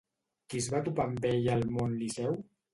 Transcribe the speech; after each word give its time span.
Qui 0.53 0.61
es 0.65 0.69
va 0.77 0.81
topar 0.87 1.05
amb 1.11 1.29
ella 1.35 1.55
al 1.59 1.69
mont 1.79 1.97
Liceu? 2.03 2.37